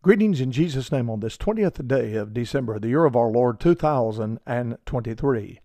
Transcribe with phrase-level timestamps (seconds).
[0.00, 3.58] Greetings in Jesus' name on this 20th day of December, the year of our Lord
[3.58, 5.60] 2023.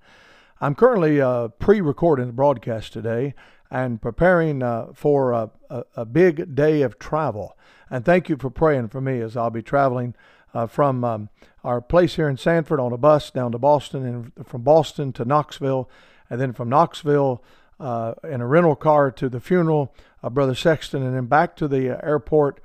[0.59, 3.35] I'm currently uh, pre recording the broadcast today
[3.69, 7.55] and preparing uh, for a, a, a, big day of travel.
[7.91, 10.15] And thank you for praying for me as I'll be traveling
[10.51, 11.29] uh, from um,
[11.63, 15.25] our place here in Sanford on a bus down to Boston, and from Boston to
[15.25, 15.87] Knoxville,
[16.27, 17.43] and then from Knoxville
[17.79, 19.93] uh, in a rental car to the funeral
[20.23, 22.61] of Brother Sexton, and then back to the airport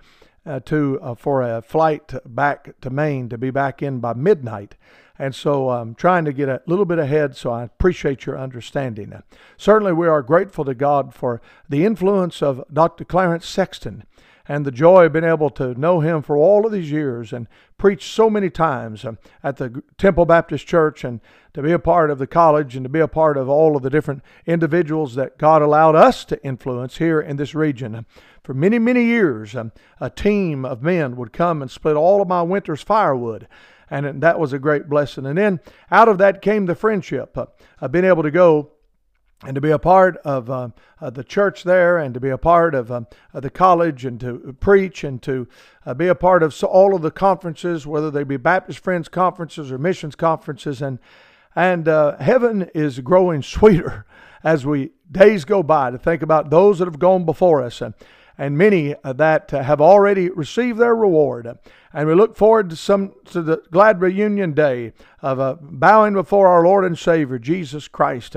[0.47, 4.77] uh, to uh, for a flight back to Maine to be back in by midnight.
[5.19, 9.21] And so I'm trying to get a little bit ahead, so I appreciate your understanding.
[9.57, 13.05] Certainly, we are grateful to God for the influence of Dr.
[13.05, 14.05] Clarence Sexton
[14.49, 17.47] and the joy of being able to know him for all of these years and
[17.77, 21.21] preach so many times um, at the Temple Baptist Church and
[21.53, 23.83] to be a part of the college and to be a part of all of
[23.83, 28.07] the different individuals that God allowed us to influence here in this region.
[28.43, 32.29] For many, many years, um, a team of men would come and split all of
[32.29, 33.47] my winter's firewood
[33.91, 35.27] and that was a great blessing.
[35.27, 37.49] And then out of that came the friendship of
[37.81, 38.73] uh, being able to go
[39.45, 40.69] and to be a part of uh,
[41.01, 44.19] uh, the church there and to be a part of, um, of the college and
[44.21, 45.47] to preach and to
[45.87, 49.71] uh, be a part of all of the conferences, whether they be Baptist Friends conferences
[49.71, 50.83] or missions conferences.
[50.83, 50.99] And,
[51.55, 54.07] and uh, heaven is growing sweeter
[54.43, 57.81] as we days go by to think about those that have gone before us.
[57.81, 57.95] And,
[58.41, 61.59] and many that have already received their reward.
[61.93, 66.47] And we look forward to some to the glad reunion day of uh, bowing before
[66.47, 68.37] our Lord and Savior Jesus Christ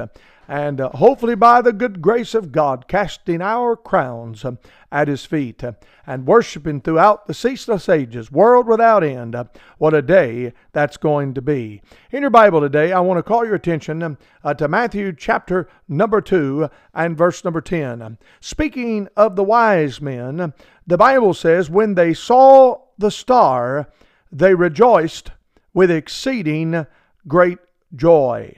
[0.52, 4.52] and uh, hopefully by the good grace of God, casting our crowns uh,
[4.92, 5.72] at His feet uh,
[6.06, 9.34] and worshiping throughout the ceaseless ages, world without end.
[9.34, 9.46] Uh,
[9.78, 11.82] what a day that's going to be.
[12.12, 14.18] In your Bible today, I want to call your attention um,
[14.58, 18.18] to Matthew chapter number 2 and verse number 10.
[18.42, 20.54] Speaking of the wise men,
[20.86, 23.88] the Bible says, When they saw the star,
[24.34, 25.32] they rejoiced
[25.74, 26.86] with exceeding
[27.26, 27.60] great
[27.96, 28.54] joy.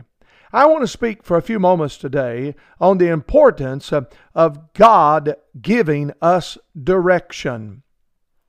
[0.56, 5.36] I want to speak for a few moments today on the importance of, of God
[5.60, 7.82] giving us direction.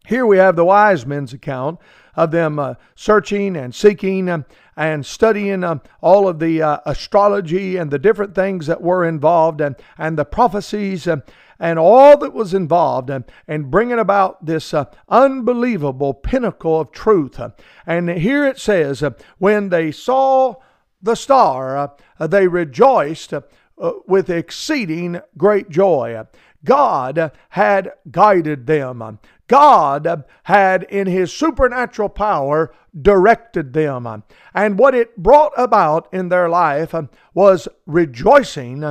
[0.07, 1.79] Here we have the wise men's account
[2.15, 4.43] of them uh, searching and seeking uh,
[4.77, 9.63] and studying uh, all of the uh, astrology and the different things that were involved
[9.63, 11.17] and, and the prophecies uh,
[11.59, 17.41] and all that was involved and, and bringing about this uh, unbelievable pinnacle of truth.
[17.87, 19.03] And here it says,
[19.39, 20.57] when they saw
[21.05, 23.43] the star, uh, they rejoiced uh,
[24.07, 26.25] with exceeding great joy.
[26.65, 29.19] God had guided them.
[29.47, 34.25] God had, in His supernatural power, directed them.
[34.55, 36.95] And what it brought about in their life
[37.35, 38.83] was rejoicing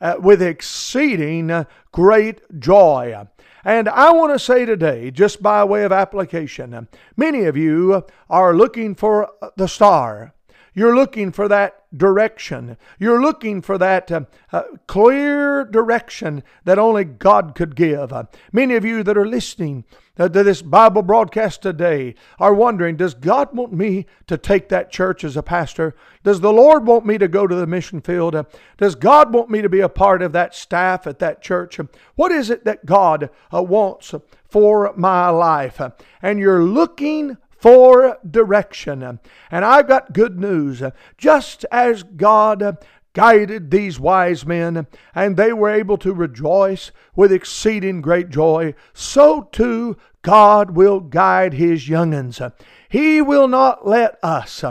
[0.00, 3.26] uh, with exceeding great joy.
[3.64, 8.54] And I want to say today, just by way of application, many of you are
[8.54, 10.34] looking for the star.
[10.74, 12.76] You're looking for that direction.
[12.98, 14.22] You're looking for that uh,
[14.52, 18.12] uh, clear direction that only God could give.
[18.12, 19.84] Uh, many of you that are listening
[20.18, 24.92] uh, to this Bible broadcast today are wondering Does God want me to take that
[24.92, 25.96] church as a pastor?
[26.22, 28.36] Does the Lord want me to go to the mission field?
[28.36, 28.44] Uh,
[28.76, 31.80] does God want me to be a part of that staff at that church?
[31.80, 34.14] Uh, what is it that God wants
[34.48, 35.80] for my life?
[36.22, 39.20] And you're looking for direction.
[39.50, 40.82] And I've got good news.
[41.18, 42.78] Just as God
[43.12, 49.48] guided these wise men, and they were able to rejoice with exceeding great joy, so
[49.52, 52.40] too God will guide his young'uns.
[52.88, 54.64] He will not let us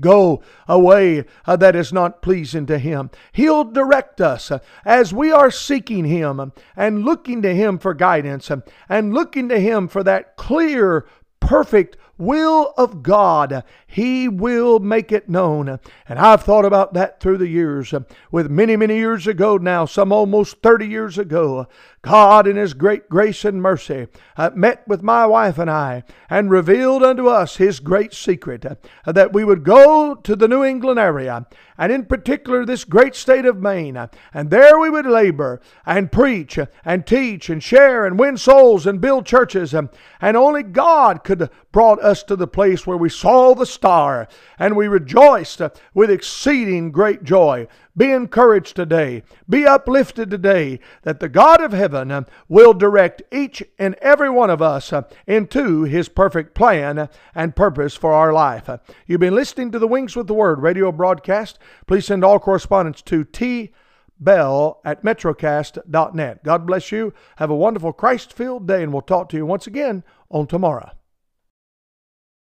[0.00, 3.10] go a way uh, that is not pleasing to Him.
[3.32, 4.52] He'll direct us
[4.84, 8.50] as we are seeking Him and looking to Him for guidance
[8.88, 11.06] and looking to Him for that clear
[11.48, 13.64] perfect will of God.
[13.86, 15.78] He will make it known.
[16.06, 17.94] And I've thought about that through the years.
[18.30, 21.66] With many, many years ago now, some almost 30 years ago,
[22.02, 26.50] God in His great grace and mercy uh, met with my wife and I and
[26.50, 28.74] revealed unto us His great secret uh,
[29.10, 31.46] that we would go to the New England area
[31.78, 36.58] and in particular this great state of Maine and there we would labor and preach
[36.84, 41.50] and teach and share and win souls and build churches and only God could have
[41.72, 44.26] brought us to the place where we saw the star
[44.58, 45.62] and we rejoiced
[45.94, 47.68] with exceeding great joy.
[47.96, 49.24] Be encouraged today.
[49.48, 54.62] Be uplifted today that the God of heaven will direct each and every one of
[54.62, 54.92] us
[55.26, 58.70] into his perfect plan and purpose for our life.
[59.06, 61.58] You've been listening to the Wings with the Word radio broadcast.
[61.86, 63.72] Please send all correspondence to T.
[64.20, 66.44] Bell at metrocast.net.
[66.44, 67.12] God bless you.
[67.36, 70.90] Have a wonderful Christ filled day, and we'll talk to you once again on tomorrow.